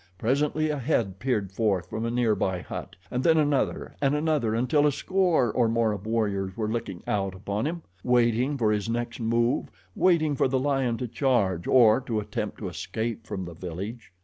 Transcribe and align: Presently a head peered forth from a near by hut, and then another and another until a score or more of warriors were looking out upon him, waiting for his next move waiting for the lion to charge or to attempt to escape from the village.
Presently 0.17 0.71
a 0.71 0.79
head 0.79 1.19
peered 1.19 1.51
forth 1.51 1.87
from 1.87 2.05
a 2.05 2.09
near 2.09 2.33
by 2.33 2.61
hut, 2.61 2.95
and 3.11 3.23
then 3.23 3.37
another 3.37 3.95
and 4.01 4.15
another 4.15 4.55
until 4.55 4.87
a 4.87 4.91
score 4.91 5.51
or 5.51 5.69
more 5.69 5.91
of 5.91 6.07
warriors 6.07 6.57
were 6.57 6.67
looking 6.71 7.03
out 7.05 7.35
upon 7.35 7.67
him, 7.67 7.83
waiting 8.03 8.57
for 8.57 8.71
his 8.71 8.89
next 8.89 9.19
move 9.19 9.69
waiting 9.95 10.35
for 10.35 10.47
the 10.47 10.57
lion 10.57 10.97
to 10.97 11.07
charge 11.07 11.67
or 11.67 12.01
to 12.01 12.19
attempt 12.19 12.57
to 12.57 12.67
escape 12.67 13.27
from 13.27 13.45
the 13.45 13.53
village. 13.53 14.11